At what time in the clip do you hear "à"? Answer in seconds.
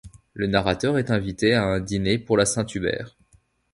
1.53-1.63